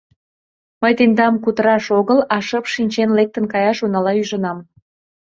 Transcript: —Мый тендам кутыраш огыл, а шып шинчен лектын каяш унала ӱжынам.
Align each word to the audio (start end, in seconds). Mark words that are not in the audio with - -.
—Мый 0.81 0.93
тендам 0.97 1.33
кутыраш 1.43 1.85
огыл, 1.99 2.19
а 2.33 2.37
шып 2.47 2.65
шинчен 2.73 3.09
лектын 3.17 3.45
каяш 3.53 3.77
унала 3.85 4.11
ӱжынам. 4.21 4.57